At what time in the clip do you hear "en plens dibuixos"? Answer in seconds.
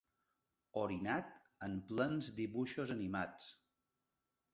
1.67-2.95